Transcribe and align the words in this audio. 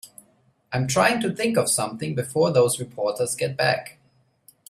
I'm 0.73 0.87
trying 0.87 1.19
to 1.21 1.31
think 1.31 1.57
of 1.57 1.69
something 1.69 2.15
before 2.15 2.49
those 2.51 2.79
reporters 2.79 3.35
get 3.35 3.55
back. 3.55 3.99